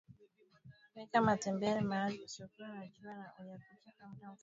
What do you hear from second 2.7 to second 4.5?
na jua na uyapike kwa muda mfupi